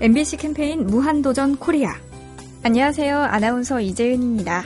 MBC 0.00 0.36
캠페인 0.36 0.86
무한도전 0.86 1.56
코리아. 1.56 1.92
안녕하세요. 2.62 3.18
아나운서 3.18 3.80
이재은입니다. 3.80 4.62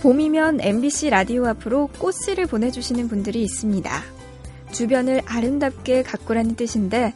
봄이면 0.00 0.60
MBC 0.60 1.10
라디오 1.10 1.44
앞으로 1.46 1.88
꽃씨를 1.98 2.46
보내주시는 2.46 3.08
분들이 3.08 3.42
있습니다. 3.42 3.90
주변을 4.70 5.22
아름답게 5.26 6.04
가꾸라는 6.04 6.54
뜻인데, 6.54 7.14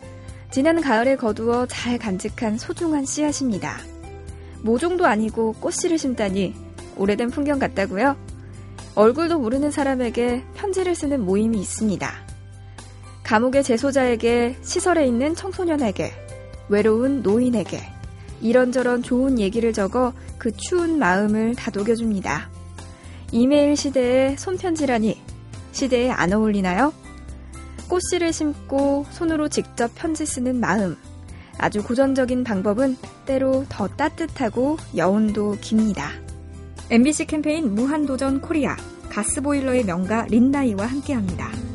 지난 0.50 0.80
가을에 0.80 1.14
거두어 1.14 1.66
잘 1.66 1.96
간직한 1.96 2.58
소중한 2.58 3.04
씨앗입니다. 3.04 3.78
모종도 4.62 5.06
아니고 5.06 5.52
꽃씨를 5.60 5.96
심다니 5.96 6.56
오래된 6.96 7.30
풍경 7.30 7.60
같다고요? 7.60 8.16
얼굴도 8.96 9.38
모르는 9.38 9.70
사람에게 9.70 10.42
편지를 10.56 10.96
쓰는 10.96 11.24
모임이 11.24 11.60
있습니다. 11.60 12.12
감옥의 13.22 13.62
재소자에게, 13.62 14.56
시설에 14.62 15.06
있는 15.06 15.36
청소년에게, 15.36 16.26
외로운 16.68 17.22
노인에게 17.22 17.80
이런저런 18.40 19.02
좋은 19.02 19.38
얘기를 19.38 19.72
적어 19.72 20.12
그 20.38 20.52
추운 20.56 20.98
마음을 20.98 21.54
다독여줍니다. 21.54 22.50
이메일 23.32 23.76
시대에 23.76 24.36
손편지라니 24.36 25.20
시대에 25.72 26.10
안 26.10 26.32
어울리나요? 26.32 26.92
꽃씨를 27.88 28.32
심고 28.32 29.06
손으로 29.10 29.48
직접 29.48 29.90
편지 29.94 30.26
쓰는 30.26 30.60
마음. 30.60 30.96
아주 31.58 31.82
고전적인 31.82 32.44
방법은 32.44 32.96
때로 33.26 33.64
더 33.68 33.88
따뜻하고 33.88 34.76
여운도 34.96 35.56
깁니다. 35.60 36.12
MBC 36.90 37.26
캠페인 37.26 37.74
무한도전 37.74 38.40
코리아 38.40 38.76
가스보일러의 39.10 39.84
명가 39.84 40.26
린다이와 40.28 40.86
함께합니다. 40.86 41.67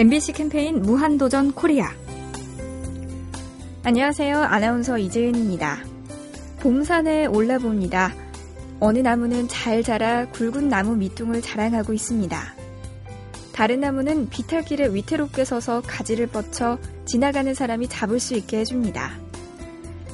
MBC 0.00 0.32
캠페인 0.32 0.80
무한도전 0.80 1.52
코리아. 1.52 1.92
안녕하세요. 3.82 4.38
아나운서 4.38 4.96
이재은입니다. 4.96 5.84
봄산에 6.60 7.26
올라봅니다. 7.26 8.14
어느 8.80 9.00
나무는 9.00 9.46
잘 9.46 9.82
자라 9.82 10.26
굵은 10.30 10.70
나무 10.70 10.96
밑둥을 10.96 11.42
자랑하고 11.42 11.92
있습니다. 11.92 12.54
다른 13.52 13.80
나무는 13.80 14.30
비탈길에 14.30 14.94
위태롭게 14.94 15.44
서서 15.44 15.82
가지를 15.82 16.28
뻗쳐 16.28 16.78
지나가는 17.04 17.52
사람이 17.52 17.88
잡을 17.88 18.20
수 18.20 18.34
있게 18.34 18.60
해줍니다. 18.60 19.18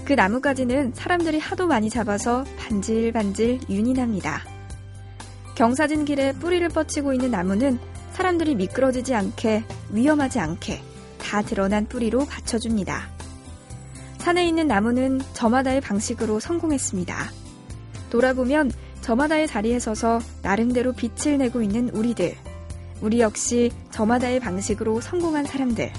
그 0.05 0.15
나무가지는 0.15 0.95
사람들이 0.95 1.39
하도 1.39 1.69
많이 1.69 1.91
잡아서 1.91 2.45
반질반질 2.59 3.61
윤이 3.71 3.95
납니다. 3.95 4.43
경사진 5.55 6.05
길에 6.05 6.33
뿌리를 6.33 6.69
뻗치고 6.71 7.12
있는 7.12 7.31
나무는 7.31 7.78
사람들이 8.17 8.55
미끄러지지 8.55 9.14
않게 9.14 9.62
위험하지 9.91 10.41
않게 10.41 10.81
다 11.20 11.42
드러난 11.42 11.84
뿌리로 11.86 12.25
받쳐줍니다. 12.25 13.11
산에 14.17 14.48
있는 14.48 14.67
나무는 14.67 15.20
저마다의 15.34 15.83
방식으로 15.83 16.41
성공했습니다. 16.41 17.31
돌아보면 18.09 18.72
저마다의 19.03 19.47
자리에 19.47 19.78
서서 19.78 20.20
나름대로 20.41 20.94
빛을 20.94 21.37
내고 21.37 21.61
있는 21.61 21.91
우리들. 21.91 22.34
우리 23.03 23.20
역시 23.20 23.70
저마다의 23.91 24.41
방식으로 24.41 25.03
성공한 25.03 25.44
사람들. 25.44 25.92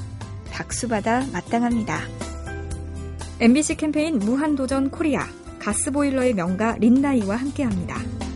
박수받아 0.51 1.27
마땅합니다. 1.31 1.99
MBC 3.39 3.75
캠페인 3.75 4.17
무한도전 4.17 4.89
코리아 4.89 5.27
가스보일러의 5.59 6.33
명가 6.33 6.77
린나이와 6.79 7.35
함께합니다. 7.35 8.26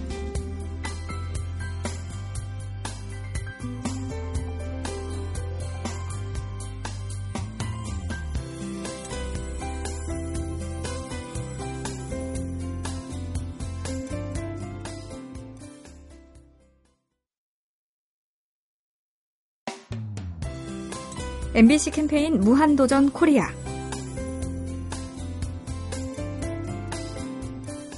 MBC 21.54 21.92
캠페인 21.92 22.40
무한도전 22.40 23.10
코리아. 23.10 23.50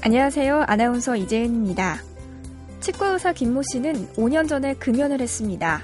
안녕하세요. 0.01 0.63
아나운서 0.65 1.15
이재은입니다. 1.15 2.01
치과 2.79 3.09
의사 3.09 3.31
김모 3.31 3.61
씨는 3.71 4.07
5년 4.15 4.49
전에 4.49 4.73
금연을 4.73 5.21
했습니다. 5.21 5.83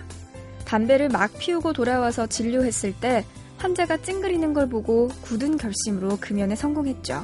담배를 0.65 1.09
막 1.09 1.31
피우고 1.37 1.73
돌아와서 1.73 2.25
진료했을 2.25 2.91
때 2.99 3.23
환자가 3.59 3.97
찡그리는 3.97 4.51
걸 4.55 4.67
보고 4.67 5.09
굳은 5.21 5.57
결심으로 5.57 6.17
금연에 6.19 6.55
성공했죠. 6.55 7.23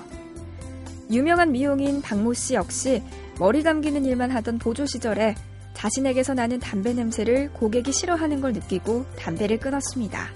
유명한 1.10 1.54
미용인 1.54 2.04
박모 2.04 2.36
씨 2.36 2.54
역시 2.54 3.02
머리 3.40 3.64
감기는 3.64 4.06
일만 4.06 4.30
하던 4.30 4.60
보조 4.60 4.86
시절에 4.86 5.34
자신에게서 5.76 6.34
나는 6.34 6.60
담배 6.60 6.94
냄새를 6.94 7.52
고객이 7.54 7.92
싫어하는 7.92 8.42
걸 8.42 8.54
느끼고 8.54 9.06
담배를 9.18 9.60
끊었습니다. 9.60 10.30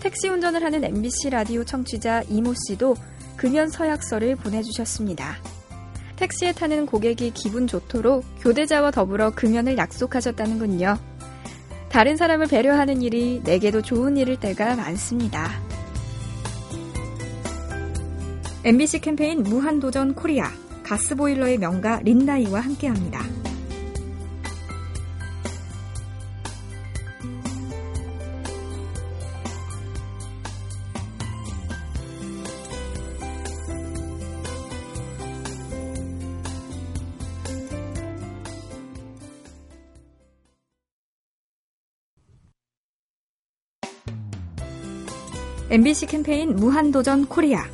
택시 0.00 0.28
운전을 0.28 0.62
하는 0.62 0.84
MBC 0.84 1.30
라디오 1.30 1.64
청취자 1.64 2.24
이모 2.28 2.52
씨도 2.68 2.94
금연 3.36 3.70
서약서를 3.70 4.36
보내주셨습니다. 4.36 5.38
택시에 6.16 6.52
타는 6.52 6.86
고객이 6.86 7.32
기분 7.32 7.66
좋도록 7.66 8.24
교대자와 8.40 8.90
더불어 8.90 9.30
금연을 9.30 9.78
약속하셨다는군요. 9.78 10.98
다른 11.88 12.16
사람을 12.16 12.48
배려하는 12.48 13.02
일이 13.02 13.40
내게도 13.44 13.82
좋은 13.82 14.16
일일 14.16 14.38
때가 14.38 14.76
많습니다. 14.76 15.50
MBC 18.64 19.00
캠페인 19.00 19.42
무한도전 19.42 20.14
코리아 20.14 20.50
가스보일러의 20.82 21.58
명가 21.58 22.00
린나이와 22.02 22.60
함께합니다. 22.60 23.43
MBC 45.74 46.06
캠페인 46.06 46.54
무한도전 46.54 47.26
코리아. 47.26 47.64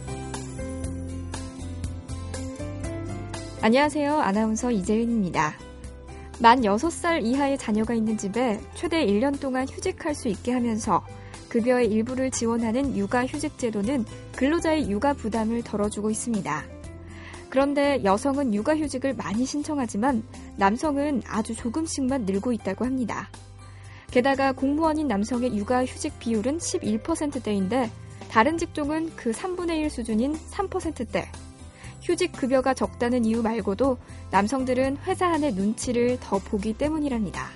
안녕하세요. 3.60 4.18
아나운서 4.20 4.70
이재윤입니다. 4.70 5.52
만 6.40 6.62
6살 6.62 7.22
이하의 7.26 7.58
자녀가 7.58 7.92
있는 7.92 8.16
집에 8.16 8.58
최대 8.72 9.04
1년 9.04 9.38
동안 9.38 9.68
휴직할 9.68 10.14
수 10.14 10.28
있게 10.28 10.50
하면서 10.52 11.04
급여의 11.50 11.88
일부를 11.88 12.30
지원하는 12.30 12.96
육아휴직 12.96 13.58
제도는 13.58 14.06
근로자의 14.34 14.90
육아 14.90 15.12
부담을 15.12 15.62
덜어주고 15.62 16.10
있습니다. 16.10 16.64
그런데 17.50 18.02
여성은 18.02 18.54
육아휴직을 18.54 19.12
많이 19.12 19.44
신청하지만 19.44 20.22
남성은 20.56 21.24
아주 21.26 21.54
조금씩만 21.54 22.24
늘고 22.24 22.52
있다고 22.52 22.86
합니다. 22.86 23.28
게다가 24.10 24.50
공무원인 24.50 25.06
남성의 25.06 25.56
육아휴직 25.56 26.18
비율은 26.18 26.58
11%대인데 26.58 27.90
다른 28.30 28.56
직종은 28.56 29.10
그 29.16 29.32
3분의 29.32 29.78
1 29.78 29.90
수준인 29.90 30.38
3%대. 30.50 31.28
휴직 32.00 32.32
급여가 32.32 32.74
적다는 32.74 33.24
이유 33.24 33.42
말고도 33.42 33.98
남성들은 34.30 34.98
회사 35.04 35.26
안의 35.26 35.54
눈치를 35.54 36.18
더 36.20 36.38
보기 36.38 36.74
때문이랍니다. 36.74 37.48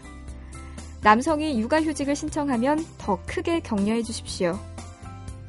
남성이 1.02 1.60
육아휴직을 1.60 2.16
신청하면 2.16 2.84
더 2.98 3.20
크게 3.24 3.60
격려해 3.60 4.02
주십시오. 4.02 4.58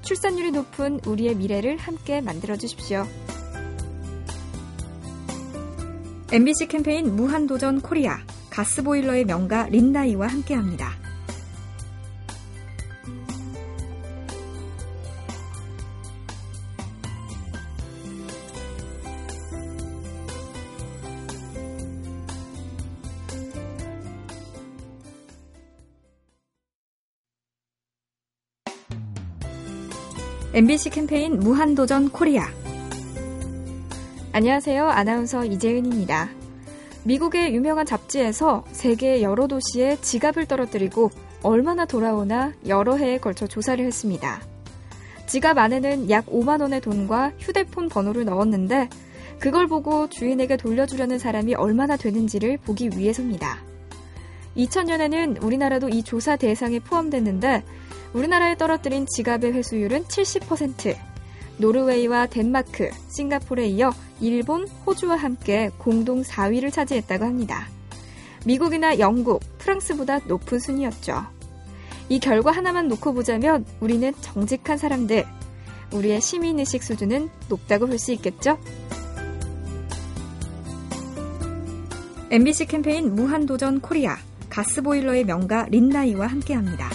출산율이 0.04 0.52
높은 0.52 1.00
우리의 1.06 1.36
미래를 1.36 1.78
함께 1.78 2.22
만들어 2.22 2.56
주십시오. 2.56 3.06
MBC 6.32 6.68
캠페인 6.68 7.16
무한도전 7.16 7.82
코리아 7.82 8.20
가스보일러의 8.52 9.26
명가 9.26 9.68
린나이와 9.70 10.28
함께합니다. 10.28 11.05
MBC 30.56 30.92
캠페인 30.92 31.38
무한도전 31.38 32.12
코리아. 32.12 32.48
안녕하세요. 34.32 34.88
아나운서 34.88 35.44
이재은입니다. 35.44 36.30
미국의 37.04 37.54
유명한 37.54 37.86
잡지에서 37.86 38.64
세계 38.72 39.22
여러 39.22 39.48
도시에 39.48 39.98
지갑을 40.00 40.46
떨어뜨리고 40.46 41.12
얼마나 41.44 41.86
돌아오나 41.86 42.54
여러 42.68 42.96
해에 42.96 43.18
걸쳐 43.18 43.48
조사를 43.48 43.84
했습니다. 43.84 44.42
지갑 45.28 45.58
안에는 45.58 46.10
약 46.10 46.28
5만 46.28 46.62
원의 46.62 46.80
돈과 46.80 47.34
휴대폰 47.38 47.90
번호를 47.90 48.24
넣었는데 48.24 48.88
그걸 49.40 49.68
보고 49.68 50.08
주인에게 50.08 50.56
돌려주려는 50.56 51.20
사람이 51.20 51.56
얼마나 51.56 51.98
되는지를 51.98 52.60
보기 52.60 52.92
위해서입니다. 52.96 53.75
2000년에는 54.58 55.44
우리나라도 55.44 55.90
이 55.90 56.04
조사 56.04 56.36
대상에 56.36 56.80
포함됐는데 56.80 57.64
우리나라에 58.14 58.56
떨어뜨린 58.56 59.06
지갑의 59.08 59.54
회수율은 59.54 60.06
70%, 60.06 60.96
노르웨이와 61.58 62.28
덴마크, 62.28 62.90
싱가포르에 63.10 63.68
이어 63.68 63.92
일본, 64.22 64.68
호주와 64.86 65.18
함께 65.18 65.70
공동 65.78 66.22
4위를 66.22 66.72
차지했다고 66.72 67.26
합니다. 67.26 67.68
미국이나 68.46 69.00
영국, 69.00 69.42
프랑스보다 69.58 70.20
높은 70.28 70.60
순위였죠. 70.60 71.26
이 72.08 72.20
결과 72.20 72.52
하나만 72.52 72.88
놓고 72.88 73.14
보자면 73.14 73.66
우리는 73.80 74.14
정직한 74.22 74.78
사람들, 74.78 75.26
우리의 75.92 76.22
시민의식 76.22 76.84
수준은 76.84 77.30
높다고 77.50 77.88
볼 77.88 77.98
수 77.98 78.12
있겠죠? 78.14 78.58
MBC 82.32 82.66
캠페인 82.66 83.16
무한도전 83.16 83.82
코리아, 83.82 84.18
가스보일러의 84.56 85.26
명가 85.26 85.66
린나이와 85.70 86.28
함께합니다. 86.28 86.90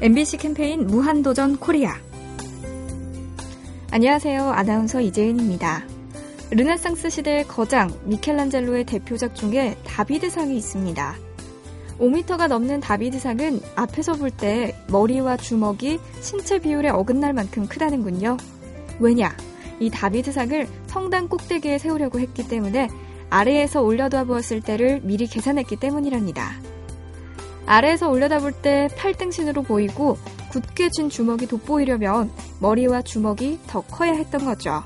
MBC 0.00 0.38
캠페인 0.38 0.86
무한도전 0.86 1.58
코리아. 1.58 1.94
안녕하세요. 3.90 4.48
아나운서 4.48 5.02
이재은입니다. 5.02 5.97
르네상스 6.50 7.10
시대의 7.10 7.44
거장 7.46 7.92
미켈란젤로의 8.04 8.84
대표작 8.84 9.34
중에 9.34 9.76
다비드상이 9.84 10.56
있습니다. 10.56 11.14
5m가 11.98 12.48
넘는 12.48 12.80
다비드상은 12.80 13.60
앞에서 13.74 14.14
볼 14.14 14.30
때 14.30 14.74
머리와 14.88 15.36
주먹이 15.36 15.98
신체 16.20 16.58
비율에 16.58 16.88
어긋날 16.88 17.32
만큼 17.34 17.66
크다는군요. 17.66 18.36
왜냐? 18.98 19.36
이 19.80 19.90
다비드상을 19.90 20.66
성당 20.86 21.28
꼭대기에 21.28 21.78
세우려고 21.78 22.18
했기 22.18 22.48
때문에 22.48 22.88
아래에서 23.30 23.82
올려다 23.82 24.24
보았을 24.24 24.62
때를 24.62 25.00
미리 25.02 25.26
계산했기 25.26 25.76
때문이랍니다. 25.76 26.52
아래에서 27.66 28.08
올려다 28.08 28.38
볼 28.38 28.52
때 28.52 28.88
팔등신으로 28.96 29.62
보이고 29.62 30.16
굳게 30.50 30.88
쥔 30.90 31.10
주먹이 31.10 31.46
돋보이려면 31.46 32.30
머리와 32.60 33.02
주먹이 33.02 33.58
더 33.66 33.82
커야 33.82 34.12
했던 34.12 34.46
거죠. 34.46 34.82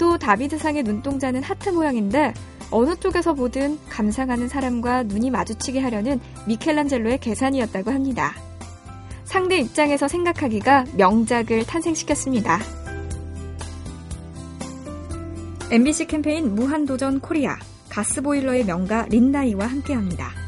또 0.00 0.16
다비드상의 0.16 0.82
눈동자는 0.82 1.42
하트 1.42 1.68
모양인데 1.68 2.32
어느 2.70 2.96
쪽에서 2.96 3.34
보든 3.34 3.78
감상하는 3.90 4.48
사람과 4.48 5.02
눈이 5.02 5.30
마주치게 5.30 5.78
하려는 5.78 6.18
미켈란젤로의 6.46 7.18
계산이었다고 7.18 7.90
합니다. 7.90 8.34
상대 9.24 9.58
입장에서 9.58 10.08
생각하기가 10.08 10.86
명작을 10.96 11.66
탄생시켰습니다. 11.66 12.60
MBC 15.70 16.06
캠페인 16.06 16.54
무한도전 16.54 17.20
코리아 17.20 17.58
가스보일러의 17.90 18.64
명가 18.64 19.04
린나이와 19.10 19.66
함께합니다. 19.66 20.39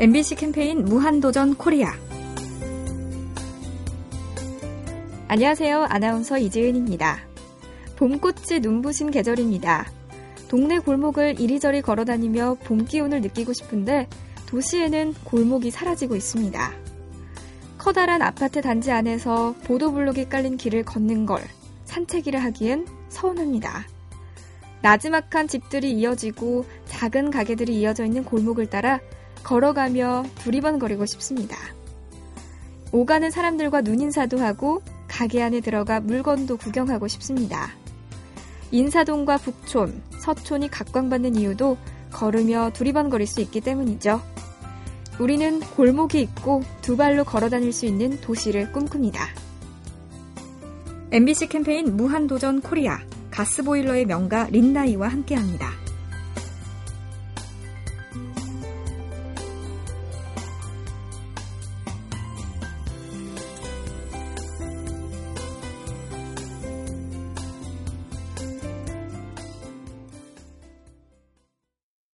MBC 0.00 0.36
캠페인 0.36 0.86
무한도전 0.86 1.56
코리아. 1.56 1.92
안녕하세요. 5.28 5.88
아나운서 5.90 6.38
이지은입니다. 6.38 7.18
봄꽃이 7.96 8.60
눈부신 8.62 9.10
계절입니다. 9.10 9.92
동네 10.48 10.78
골목을 10.78 11.38
이리저리 11.38 11.82
걸어 11.82 12.06
다니며 12.06 12.56
봄 12.64 12.86
기운을 12.86 13.20
느끼고 13.20 13.52
싶은데 13.52 14.08
도시에는 14.46 15.16
골목이 15.24 15.70
사라지고 15.70 16.16
있습니다. 16.16 16.72
커다란 17.76 18.22
아파트 18.22 18.62
단지 18.62 18.90
안에서 18.90 19.54
보도블록이 19.64 20.30
깔린 20.30 20.56
길을 20.56 20.82
걷는 20.84 21.26
걸 21.26 21.42
산책이라 21.84 22.40
하기엔 22.40 22.86
서운합니다. 23.10 23.84
나지막한 24.80 25.46
집들이 25.46 25.92
이어지고 25.92 26.64
작은 26.86 27.30
가게들이 27.30 27.78
이어져 27.78 28.06
있는 28.06 28.24
골목을 28.24 28.70
따라 28.70 28.98
걸어가며 29.42 30.24
두리번거리고 30.38 31.06
싶습니다. 31.06 31.56
오가는 32.92 33.30
사람들과 33.30 33.82
눈인사도 33.82 34.40
하고 34.40 34.82
가게 35.08 35.42
안에 35.42 35.60
들어가 35.60 36.00
물건도 36.00 36.56
구경하고 36.56 37.08
싶습니다. 37.08 37.70
인사동과 38.72 39.38
북촌, 39.38 40.02
서촌이 40.18 40.68
각광받는 40.68 41.36
이유도 41.36 41.76
걸으며 42.12 42.70
두리번거릴 42.72 43.26
수 43.26 43.40
있기 43.40 43.60
때문이죠. 43.60 44.20
우리는 45.18 45.60
골목이 45.60 46.20
있고 46.22 46.62
두 46.80 46.96
발로 46.96 47.24
걸어 47.24 47.48
다닐 47.48 47.72
수 47.72 47.86
있는 47.86 48.20
도시를 48.20 48.72
꿈꿉니다. 48.72 49.28
MBC 51.12 51.48
캠페인 51.48 51.96
무한도전 51.96 52.60
코리아 52.60 53.00
가스보일러의 53.30 54.06
명가 54.06 54.44
린나이와 54.50 55.08
함께합니다. 55.08 55.89